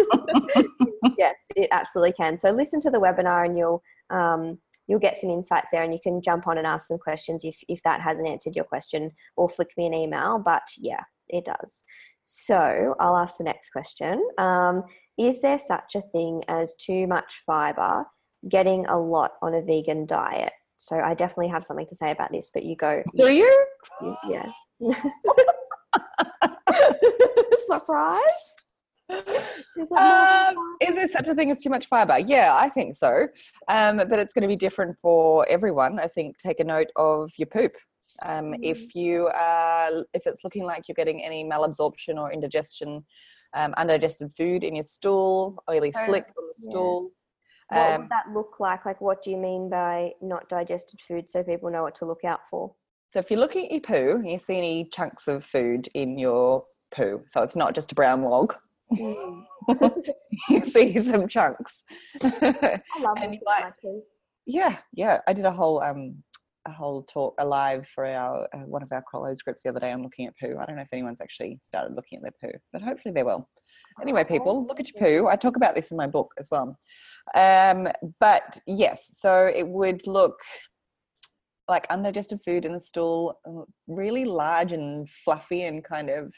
[1.19, 2.37] yes, it absolutely can.
[2.37, 6.01] So listen to the webinar, and you'll um, you'll get some insights there, and you
[6.03, 9.49] can jump on and ask some questions if if that hasn't answered your question, or
[9.49, 10.39] flick me an email.
[10.39, 11.85] But yeah, it does.
[12.25, 14.23] So I'll ask the next question.
[14.39, 14.85] Um,
[15.19, 18.05] is there such a thing as too much fiber
[18.49, 20.53] getting a lot on a vegan diet?
[20.83, 23.05] So I definitely have something to say about this, but you go.
[23.17, 23.67] Do you?
[24.01, 24.51] you yeah.
[27.67, 28.21] Surprise.
[29.09, 32.19] Is, um, is, there such a thing as too much fiber?
[32.19, 33.29] Yeah, I think so.
[33.69, 36.01] Um, but it's going to be different for everyone.
[36.01, 37.77] I think take a note of your poop.
[38.25, 38.59] Um, mm.
[38.61, 43.05] If you are, if it's looking like you're getting any malabsorption or indigestion,
[43.55, 47.13] um, undigested food in your stool, oily slick on the stool,
[47.73, 48.85] what um, would that look like?
[48.85, 52.25] Like, what do you mean by not digested food so people know what to look
[52.25, 52.75] out for?
[53.13, 56.19] So, if you're looking at your poo and you see any chunks of food in
[56.19, 56.63] your
[56.95, 58.55] poo, so it's not just a brown log,
[58.93, 59.43] mm.
[60.49, 61.85] you see some chunks.
[62.23, 63.75] I love and like,
[64.47, 65.19] Yeah, yeah.
[65.27, 66.23] I did a whole um,
[66.67, 69.93] a whole talk alive for our uh, one of our Crollos groups the other day
[69.93, 70.57] on looking at poo.
[70.59, 73.49] I don't know if anyone's actually started looking at their poo, but hopefully they will.
[74.01, 75.29] Anyway, people, look at your poo.
[75.29, 76.79] I talk about this in my book as well.
[77.35, 77.89] Um,
[78.21, 80.39] but yes, so it would look
[81.69, 86.33] like undigested food in the stool, uh, really large and fluffy and kind of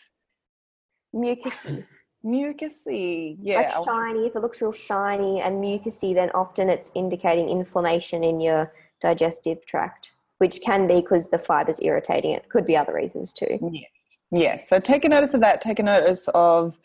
[1.14, 1.85] mucusy.
[2.25, 3.73] mucusy, yeah.
[3.77, 4.27] Like shiny.
[4.27, 9.64] If it looks real shiny and mucusy, then often it's indicating inflammation in your digestive
[9.67, 12.49] tract, which can be because the fiber's irritating it.
[12.49, 13.59] Could be other reasons too.
[13.73, 14.19] Yes.
[14.31, 14.69] Yes.
[14.69, 15.61] So take a notice of that.
[15.61, 16.77] Take a notice of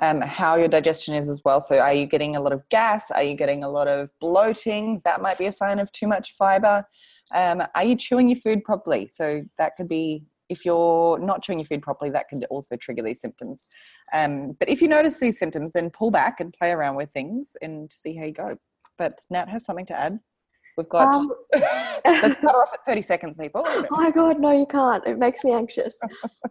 [0.00, 1.60] um, how your digestion is as well.
[1.60, 3.10] So, are you getting a lot of gas?
[3.10, 5.00] Are you getting a lot of bloating?
[5.04, 6.86] That might be a sign of too much fiber.
[7.34, 9.08] Um, are you chewing your food properly?
[9.08, 13.02] So, that could be if you're not chewing your food properly, that could also trigger
[13.02, 13.66] these symptoms.
[14.12, 17.56] Um, but if you notice these symptoms, then pull back and play around with things
[17.62, 18.56] and see how you go.
[18.98, 20.20] But Nat has something to add.
[20.76, 23.62] We've got um, let's cut off at 30 seconds, people.
[23.66, 25.06] Oh my god, no, you can't.
[25.06, 25.98] It makes me anxious.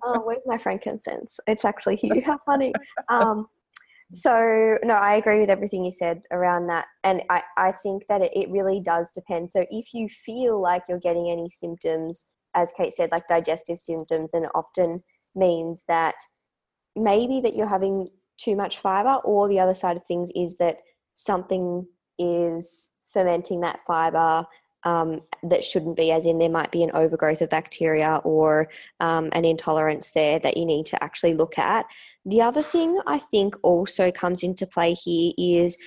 [0.03, 1.39] oh, where's my frankincense?
[1.47, 2.21] It's actually here.
[2.25, 2.73] How funny.
[3.09, 3.47] Um,
[4.09, 6.85] so no, I agree with everything you said around that.
[7.03, 9.51] And I, I think that it, it really does depend.
[9.51, 14.33] So if you feel like you're getting any symptoms, as Kate said, like digestive symptoms,
[14.33, 15.03] and it often
[15.35, 16.15] means that
[16.95, 20.77] maybe that you're having too much fiber, or the other side of things is that
[21.13, 21.85] something
[22.17, 24.45] is fermenting that fiber
[24.83, 29.29] um, that shouldn't be, as in there might be an overgrowth of bacteria or um,
[29.31, 31.85] an intolerance there that you need to actually look at.
[32.25, 35.77] The other thing I think also comes into play here is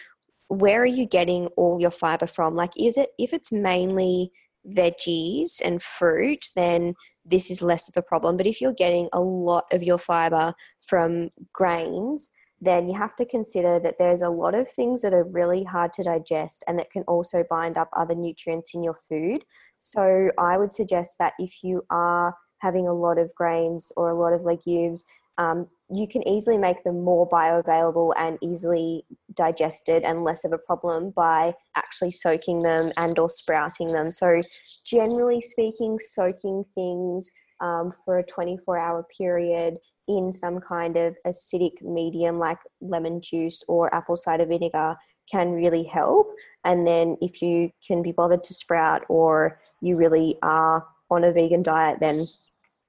[0.48, 2.56] where are you getting all your fiber from?
[2.56, 4.32] Like, is it if it's mainly
[4.66, 8.36] veggies and fruit, then this is less of a problem.
[8.36, 13.24] But if you're getting a lot of your fiber from grains, then you have to
[13.24, 16.90] consider that there's a lot of things that are really hard to digest and that
[16.90, 19.44] can also bind up other nutrients in your food.
[19.78, 24.18] So I would suggest that if you are having a lot of grains or a
[24.18, 25.04] lot of legumes,
[25.38, 30.58] um, you can easily make them more bioavailable and easily digested and less of a
[30.58, 34.10] problem by actually soaking them and or sprouting them.
[34.10, 34.42] So
[34.84, 41.82] generally speaking, soaking things um, for a 24 hour period in some kind of acidic
[41.82, 44.96] medium like lemon juice or apple cider vinegar
[45.30, 46.32] can really help.
[46.64, 51.32] And then if you can be bothered to sprout or you really are on a
[51.32, 52.26] vegan diet, then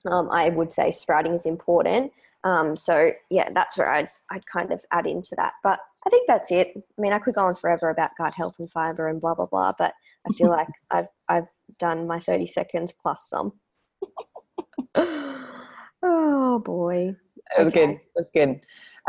[0.05, 2.11] um, I would say sprouting is important.
[2.45, 5.53] Um, so yeah, that's where I'd, I'd kind of add into that.
[5.63, 6.71] But I think that's it.
[6.75, 9.47] I mean, I could go on forever about gut health and fiber and blah, blah,
[9.47, 9.93] blah, but
[10.27, 13.53] I feel like I've, I've done my 30 seconds plus some.
[16.49, 17.15] oh boy.
[17.57, 17.85] It was okay.
[17.85, 17.99] good.
[18.15, 18.61] Was good.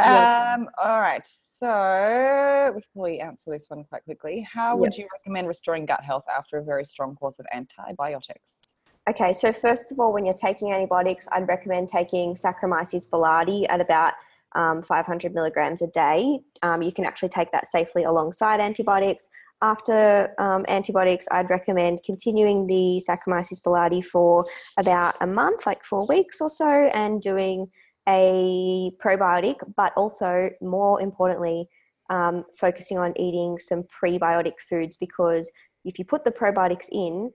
[0.02, 1.26] Um, all right.
[1.26, 4.98] So before we answer this one quite quickly, how would yep.
[4.98, 8.76] you recommend restoring gut health after a very strong course of antibiotics?
[9.08, 13.80] Okay, so first of all, when you're taking antibiotics, I'd recommend taking Saccharomyces boulardii at
[13.80, 14.12] about
[14.54, 16.40] um, 500 milligrams a day.
[16.62, 19.28] Um, you can actually take that safely alongside antibiotics.
[19.62, 24.44] After um, antibiotics, I'd recommend continuing the Saccharomyces boulardii for
[24.78, 27.68] about a month, like four weeks or so, and doing
[28.08, 31.68] a probiotic, but also more importantly,
[32.08, 35.50] um, focusing on eating some prebiotic foods because
[35.84, 37.30] if you put the probiotics in,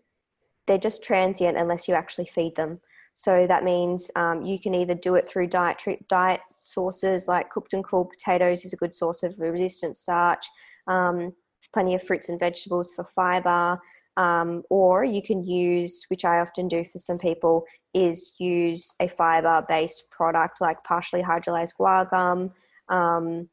[0.68, 2.80] they're just transient unless you actually feed them.
[3.14, 7.74] So that means um, you can either do it through diet diet sources like cooked
[7.74, 10.46] and cooled potatoes is a good source of resistant starch.
[10.88, 11.34] Um,
[11.76, 13.80] plenty of fruits and vegetables for fiber.
[14.18, 19.10] Um, or you can use, which I often do for some people, is use a
[19.10, 22.52] fiber based product like partially hydrolyzed guar gum,
[22.88, 23.50] um,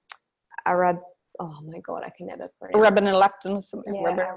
[0.65, 0.99] arab.
[1.41, 2.77] Oh my god, I can never pronounce.
[2.77, 3.95] Arabinolactin or something.
[3.95, 4.29] Yeah,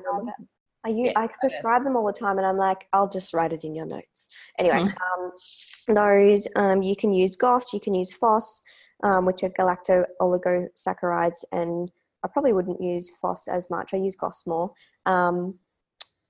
[0.84, 3.54] I, use, yeah, I prescribe them all the time, and I'm like, I'll just write
[3.54, 4.28] it in your notes.
[4.58, 4.96] Anyway, mm.
[5.06, 8.64] um, those um, you can use GOS, you can use FOS,
[9.04, 11.92] um, which are galacto oligosaccharides, and
[12.26, 13.94] I probably wouldn't use FOS as much.
[13.94, 14.72] I use GOS more.
[15.06, 15.60] Um,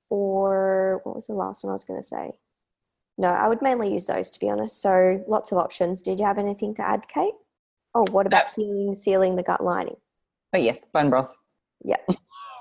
[0.10, 2.32] or what was the last one I was going to say?
[3.18, 4.82] No, I would mainly use those to be honest.
[4.82, 6.02] So lots of options.
[6.02, 7.34] Did you have anything to add, Kate?
[7.96, 9.96] Oh, what about healing, sealing the gut lining?
[10.54, 11.34] Oh yes, bone broth.
[11.84, 11.98] Yeah,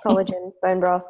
[0.07, 1.07] collagen, bone broth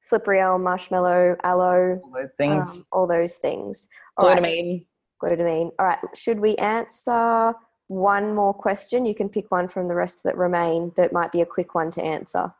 [0.00, 2.76] slippery elm, marshmallow, aloe, all those things.
[2.76, 3.88] Um, all those things.
[4.18, 4.86] L-glutamine.
[5.22, 5.38] Right.
[5.38, 5.70] Glutamine.
[5.78, 5.98] All right.
[6.14, 7.54] Should we answer
[7.88, 9.04] one more question?
[9.04, 11.90] You can pick one from the rest that remain that might be a quick one
[11.92, 12.52] to answer.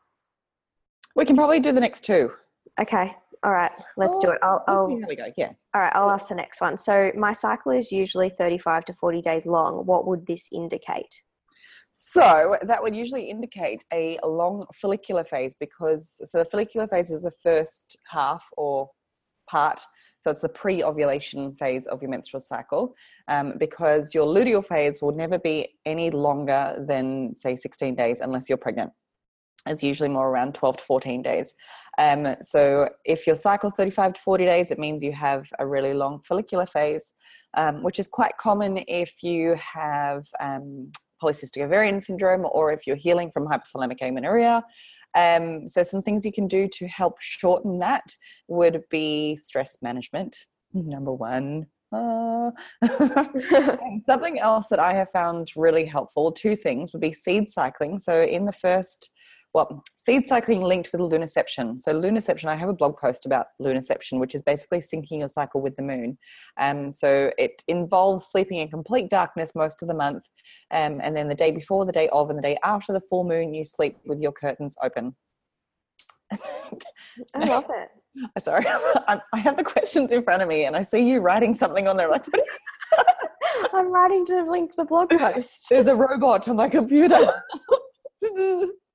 [1.15, 2.33] We can probably do the next two.
[2.81, 3.15] Okay.
[3.45, 3.73] All right.
[3.97, 4.39] Let's oh, do it.
[4.43, 5.27] I'll, oh, I'll, we go.
[5.37, 5.53] Yeah.
[5.75, 5.93] All right.
[5.95, 6.77] I'll ask the next one.
[6.77, 9.87] So my cycle is usually 35 to 40 days long.
[9.87, 11.23] What would this indicate?
[11.93, 17.23] So that would usually indicate a long follicular phase because so the follicular phase is
[17.23, 18.91] the first half or
[19.51, 19.81] part.
[20.21, 22.95] So it's the pre-ovulation phase of your menstrual cycle,
[23.29, 28.49] um, because your luteal phase will never be any longer than say 16 days unless
[28.49, 28.93] you're pregnant.
[29.67, 31.55] It's usually more around 12 to 14 days.
[31.99, 35.95] Um, so if your cycle's 35 to 40 days, it means you have a really
[35.95, 37.13] long follicular phase,
[37.57, 40.91] um, which is quite common if you have um,
[41.23, 44.63] polycystic ovarian syndrome or if you're healing from hypothalamic amenorrhea.
[45.15, 48.15] Um, so, some things you can do to help shorten that
[48.49, 50.37] would be stress management,
[50.73, 51.67] number one.
[51.91, 52.51] Uh,
[54.07, 57.99] something else that I have found really helpful, two things would be seed cycling.
[57.99, 59.11] So, in the first
[59.55, 61.81] well, seed cycling linked with lunaception.
[61.81, 65.61] So, lunaception, I have a blog post about lunaception, which is basically syncing your cycle
[65.61, 66.19] with the moon.
[66.61, 70.25] Um, so, it involves sleeping in complete darkness most of the month.
[70.71, 73.25] Um, and then the day before, the day of, and the day after the full
[73.25, 75.15] moon, you sleep with your curtains open.
[76.31, 77.89] I love it.
[78.43, 78.67] Sorry,
[79.09, 81.97] I have the questions in front of me, and I see you writing something on
[81.97, 82.11] there.
[82.11, 82.25] Like,
[83.73, 85.67] I'm writing to link the blog post.
[85.71, 87.43] There's a robot on my computer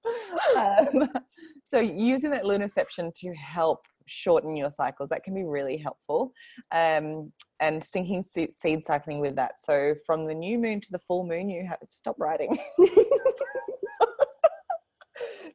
[0.58, 1.10] um,
[1.64, 6.34] so using that lunaception to help shorten your cycles that can be really helpful.
[6.72, 9.62] Um, and syncing seed cycling with that.
[9.62, 12.58] So from the new moon to the full moon you have stop writing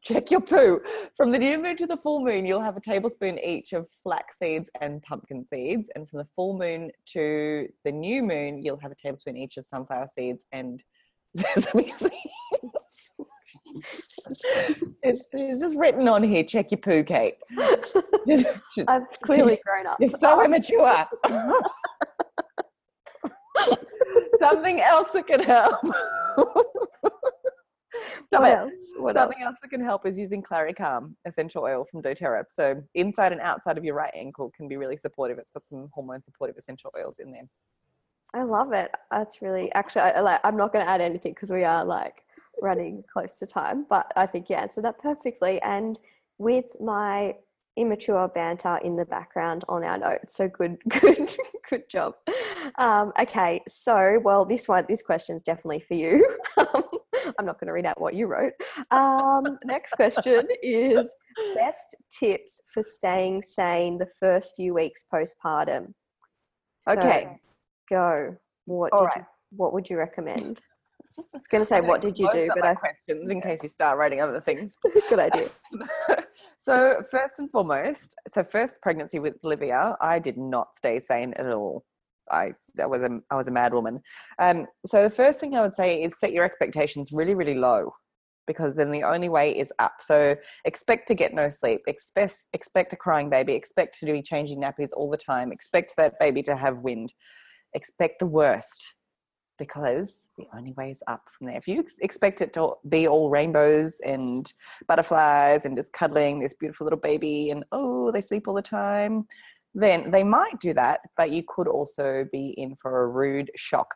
[0.02, 0.80] check your poo.
[1.16, 4.38] From the new moon to the full moon you'll have a tablespoon each of flax
[4.38, 5.90] seeds and pumpkin seeds.
[5.94, 9.64] And from the full moon to the new moon you'll have a tablespoon each of
[9.64, 10.82] sunflower seeds and
[11.36, 12.12] sesame seeds
[15.02, 16.44] it's, it's just written on here.
[16.44, 17.34] Check your poo, Kate.
[18.26, 19.98] Just, just, I've clearly grown up.
[20.00, 21.06] You're so immature.
[24.38, 25.74] Something else that can help.
[28.20, 28.58] Stop what it.
[28.58, 28.72] Else?
[28.98, 29.52] What Something else?
[29.52, 29.58] else?
[29.62, 32.44] that can help is using ClaryCalm essential oil from doTERRA.
[32.50, 35.38] So inside and outside of your right ankle can be really supportive.
[35.38, 37.48] It's got some hormone supportive essential oils in there.
[38.34, 38.90] I love it.
[39.10, 40.02] That's really actually.
[40.02, 42.22] I, like, I'm not going to add anything because we are like
[42.60, 45.60] running close to time, but I think you answered that perfectly.
[45.62, 45.98] And
[46.38, 47.34] with my
[47.76, 51.28] immature banter in the background on our notes, so good, good,
[51.68, 52.14] good job.
[52.76, 56.26] Um, okay, so well, this one, this question is definitely for you.
[57.38, 58.52] I'm not going to read out what you wrote.
[58.90, 61.08] Um, next question is
[61.54, 65.92] best tips for staying sane the first few weeks postpartum.
[66.80, 67.38] So, okay,
[67.90, 68.36] go.
[68.66, 69.12] What did right.
[69.16, 69.24] you,
[69.56, 70.60] What would you recommend?
[71.18, 72.48] I was going to say, what did you do?
[72.54, 74.76] But I questions in case you start writing other things.
[75.08, 75.48] Good idea.
[76.60, 81.46] so first and foremost, so first pregnancy with Olivia, I did not stay sane at
[81.52, 81.84] all.
[82.30, 84.00] I that was a I was a mad woman.
[84.38, 87.94] Um, so the first thing I would say is set your expectations really really low,
[88.46, 89.94] because then the only way is up.
[90.00, 90.36] So
[90.66, 91.80] expect to get no sleep.
[91.86, 93.54] Expect expect a crying baby.
[93.54, 95.52] Expect to be changing nappies all the time.
[95.52, 97.14] Expect that baby to have wind.
[97.72, 98.92] Expect the worst
[99.58, 101.56] because the only way is up from there.
[101.56, 104.50] If you expect it to be all rainbows and
[104.86, 109.26] butterflies and just cuddling this beautiful little baby and oh, they sleep all the time,
[109.74, 113.94] then they might do that, but you could also be in for a rude shock,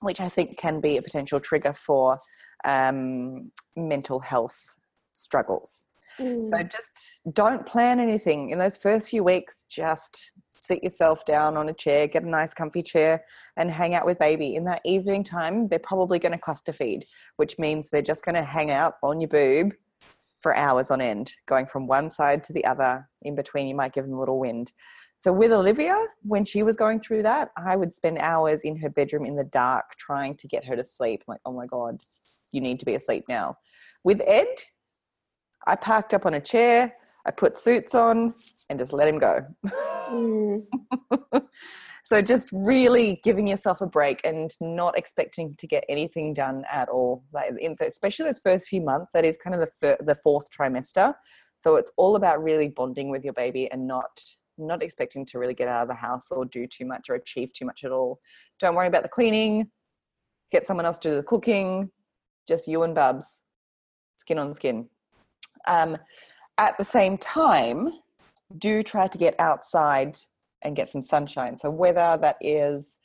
[0.00, 2.18] which I think can be a potential trigger for
[2.64, 4.58] um, mental health
[5.12, 5.84] struggles.
[6.18, 6.50] Mm.
[6.50, 9.64] So just don't plan anything in those first few weeks.
[9.68, 13.24] Just sit yourself down on a chair, get a nice comfy chair,
[13.56, 14.54] and hang out with baby.
[14.54, 17.04] In that evening time, they're probably going to cluster feed,
[17.36, 19.72] which means they're just going to hang out on your boob
[20.40, 23.08] for hours on end, going from one side to the other.
[23.22, 24.72] In between, you might give them a little wind.
[25.16, 28.88] So with Olivia, when she was going through that, I would spend hours in her
[28.88, 31.22] bedroom in the dark trying to get her to sleep.
[31.26, 32.00] I'm like, oh my God,
[32.52, 33.56] you need to be asleep now.
[34.02, 34.46] With Ed,
[35.66, 36.94] I parked up on a chair,
[37.26, 38.34] I put suits on,
[38.68, 39.44] and just let him go.
[40.10, 40.64] Mm.
[42.04, 46.88] so just really giving yourself a break and not expecting to get anything done at
[46.88, 47.24] all.
[47.32, 51.14] Like in, especially those first few months, that is kind of the the fourth trimester.
[51.60, 54.20] So it's all about really bonding with your baby and not
[54.58, 57.52] not expecting to really get out of the house or do too much or achieve
[57.52, 58.20] too much at all.
[58.58, 59.70] Don't worry about the cleaning.
[60.52, 61.90] Get someone else to do the cooking.
[62.48, 63.44] Just you and Bubs,
[64.16, 64.88] skin on skin.
[65.66, 65.96] Um,
[66.60, 67.90] at the same time,
[68.58, 70.18] do try to get outside
[70.62, 71.56] and get some sunshine.
[71.56, 72.98] So whether that is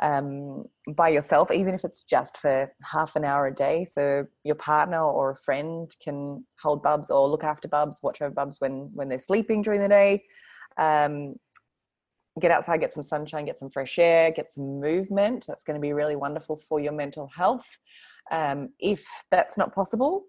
[0.00, 0.64] um,
[0.96, 5.04] by yourself, even if it's just for half an hour a day, so your partner
[5.04, 9.10] or a friend can hold bubs or look after bubs, watch over bubs when when
[9.10, 10.24] they're sleeping during the day.
[10.78, 11.34] Um,
[12.40, 15.44] get outside, get some sunshine, get some fresh air, get some movement.
[15.46, 17.66] That's going to be really wonderful for your mental health.
[18.30, 20.24] Um, if that's not possible,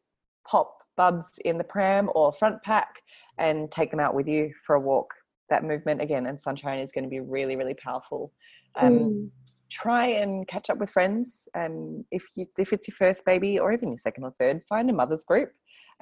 [0.46, 3.02] pop bubs in the pram or front pack
[3.38, 5.14] and take them out with you for a walk.
[5.50, 8.32] That movement again and sunshine is going to be really, really powerful.
[8.76, 9.30] Um, mm.
[9.70, 11.48] Try and catch up with friends.
[11.56, 14.90] Um, if you if it's your first baby or even your second or third, find
[14.90, 15.52] a mother's group.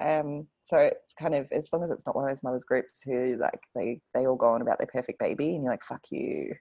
[0.00, 3.02] Um, so it's kind of as long as it's not one of those mothers groups
[3.02, 6.02] who like they they all go on about their perfect baby and you're like fuck
[6.10, 6.54] you,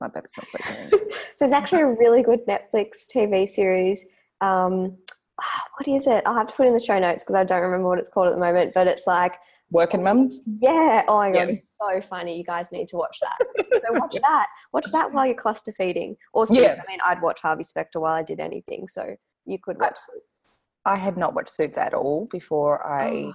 [0.00, 0.90] my baby's not sleeping.
[1.38, 4.06] There's actually a really good Netflix TV series.
[4.40, 4.98] Um,
[5.76, 6.22] what is it?
[6.26, 8.28] I'll have to put in the show notes because I don't remember what it's called
[8.28, 8.72] at the moment.
[8.74, 9.36] But it's like
[9.70, 10.40] working mums.
[10.60, 11.04] Yeah.
[11.08, 12.36] Oh my god, it's so funny.
[12.36, 13.38] You guys need to watch that.
[13.86, 14.46] so watch that.
[14.72, 16.16] Watch that while you're cluster feeding.
[16.32, 16.80] Or yeah.
[16.82, 18.88] I mean, I'd watch Harvey Specter while I did anything.
[18.88, 19.16] So
[19.46, 20.46] you could watch Suits.
[20.84, 23.32] I had not watched Suits at all before I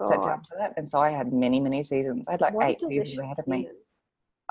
[0.00, 2.26] oh sat down to that, and so I had many, many seasons.
[2.28, 3.68] I had like what eight seasons ahead of me.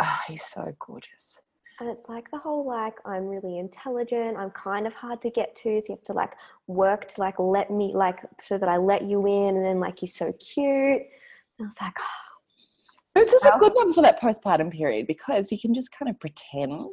[0.02, 1.42] Oh, he's so gorgeous
[1.80, 5.56] and it's like the whole like i'm really intelligent i'm kind of hard to get
[5.56, 6.34] to so you have to like
[6.68, 9.98] work to like let me like so that i let you in and then like
[10.00, 13.22] he's so cute and i was like oh.
[13.22, 16.20] it's just a good one for that postpartum period because you can just kind of
[16.20, 16.92] pretend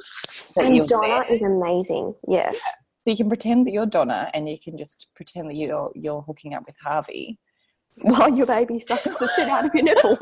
[0.55, 1.33] that and you're Donna there.
[1.33, 2.49] is amazing yeah.
[2.51, 2.59] yeah.
[3.07, 6.21] So you can pretend that you're Donna and you can just pretend that you're you're
[6.23, 7.39] hooking up with Harvey
[8.01, 10.17] while your baby sucks the shit out of your nipple.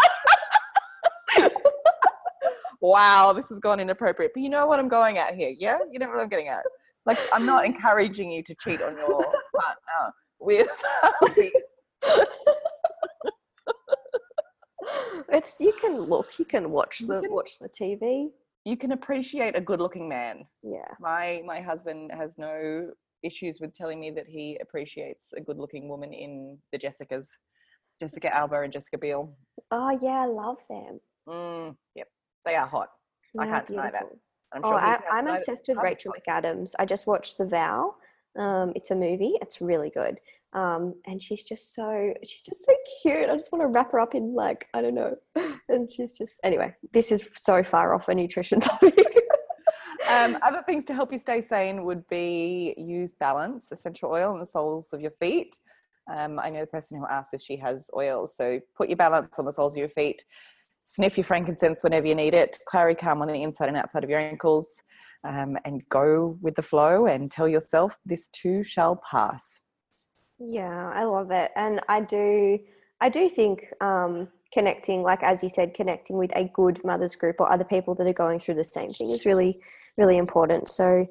[2.86, 4.32] Wow, this has gone inappropriate.
[4.34, 5.80] But you know what I'm going at here, yeah?
[5.92, 6.64] You know what I'm getting at.
[7.06, 9.24] Like, I'm not encouraging you to cheat on your
[9.56, 10.68] partner with.
[15.30, 18.30] it's you can look, you can watch the can, watch the TV.
[18.64, 20.46] You can appreciate a good-looking man.
[20.64, 20.92] Yeah.
[21.00, 22.92] My my husband has no
[23.24, 27.28] issues with telling me that he appreciates a good-looking woman in the Jessicas,
[28.00, 29.36] Jessica Alba and Jessica Biel.
[29.72, 31.00] Oh yeah, I love them.
[31.28, 32.08] Mm, yep.
[32.46, 32.90] They are hot.
[33.34, 34.04] They I can't deny that.
[34.54, 36.72] I'm oh, sure I, am obsessed with Rachel McAdams.
[36.80, 37.96] I just watched The Vow.
[38.38, 39.34] Um, it's a movie.
[39.42, 40.20] It's really good.
[40.54, 43.30] Um, and she's just so she's just so cute.
[43.30, 45.16] I just want to wrap her up in like I don't know.
[45.68, 46.76] And she's just anyway.
[46.94, 48.96] This is so far off a nutrition topic.
[50.08, 54.40] um, other things to help you stay sane would be use balance essential oil on
[54.40, 55.58] the soles of your feet.
[56.16, 58.38] Um, I know the person who asked this, she has oils.
[58.38, 60.24] So put your balance on the soles of your feet
[60.86, 64.20] sniff your frankincense whenever you need it, ClaryCalm on the inside and outside of your
[64.20, 64.82] ankles,
[65.26, 69.60] um, and go with the flow and tell yourself this too shall pass.
[70.40, 72.60] Yeah, I love it, and I do.
[73.02, 77.38] I do think um, connecting, like as you said, connecting with a good mothers group
[77.40, 79.60] or other people that are going through the same thing is really,
[79.98, 80.70] really important.
[80.70, 81.06] So,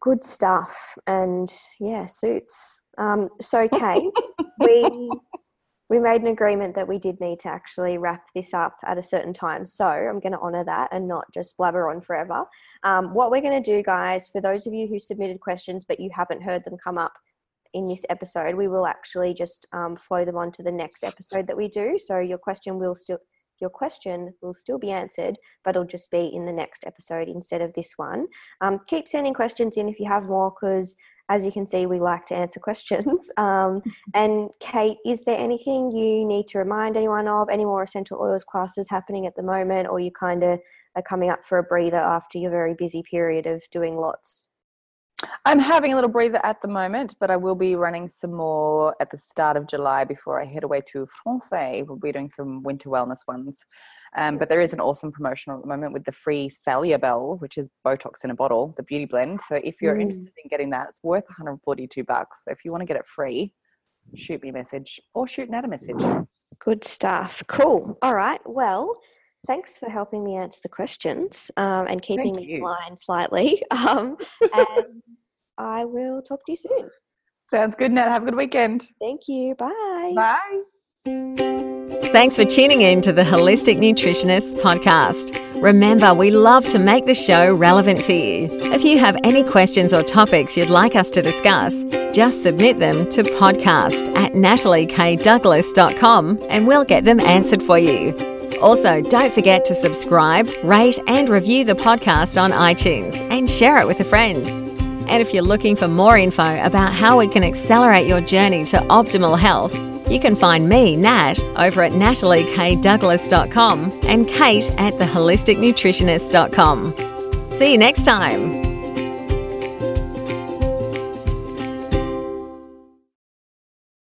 [0.00, 0.76] good stuff,
[1.06, 2.80] and yeah, suits.
[2.96, 4.10] Um, so, Kate,
[4.60, 5.10] we
[5.88, 9.02] we made an agreement that we did need to actually wrap this up at a
[9.02, 9.66] certain time.
[9.66, 12.44] So I'm going to honor that and not just blabber on forever.
[12.82, 16.00] Um, what we're going to do, guys, for those of you who submitted questions but
[16.00, 17.14] you haven't heard them come up
[17.74, 21.46] in this episode, we will actually just um, flow them on to the next episode
[21.46, 21.98] that we do.
[21.98, 23.18] So your question will still
[23.60, 27.60] your question will still be answered, but it'll just be in the next episode instead
[27.60, 28.28] of this one.
[28.60, 30.94] Um, keep sending questions in if you have more, because
[31.28, 33.30] as you can see, we like to answer questions.
[33.38, 33.82] Um,
[34.14, 37.48] and Kate, is there anything you need to remind anyone of?
[37.48, 40.60] Any more essential oils classes happening at the moment, or you kind of
[40.96, 44.48] are coming up for a breather after your very busy period of doing lots?
[45.44, 48.94] I'm having a little breather at the moment, but I will be running some more
[49.00, 51.48] at the start of July before I head away to France.
[51.52, 53.64] We'll be doing some winter wellness ones.
[54.16, 57.58] Um, but there is an awesome promotion at the moment with the free Salubelle, which
[57.58, 59.40] is Botox in a bottle, the beauty blend.
[59.48, 60.02] So if you're mm.
[60.02, 62.44] interested in getting that, it's worth 142 bucks.
[62.44, 63.52] So if you want to get it free,
[64.16, 66.02] shoot me a message or shoot Nat a message.
[66.58, 67.42] Good stuff.
[67.46, 67.98] Cool.
[68.02, 68.40] All right.
[68.46, 68.96] Well,
[69.46, 73.62] thanks for helping me answer the questions um, and keeping me in line slightly.
[73.72, 75.02] Um, and
[75.56, 76.90] I will talk to you soon.
[77.50, 78.08] Sounds good, Nat.
[78.08, 78.88] Have a good weekend.
[79.00, 79.54] Thank you.
[79.54, 80.12] Bye.
[81.06, 81.77] Bye.
[81.88, 85.40] Thanks for tuning in to the Holistic Nutritionist podcast.
[85.62, 88.48] Remember, we love to make the show relevant to you.
[88.72, 93.08] If you have any questions or topics you'd like us to discuss, just submit them
[93.10, 98.14] to podcast at nataliekdouglas.com and we'll get them answered for you.
[98.60, 103.86] Also, don't forget to subscribe, rate, and review the podcast on iTunes and share it
[103.86, 104.46] with a friend.
[105.08, 108.76] And if you're looking for more info about how we can accelerate your journey to
[108.88, 116.94] optimal health, you can find me, Nat, over at nataliekdouglas.com and Kate at theholisticnutritionist.com.
[117.52, 118.77] See you next time.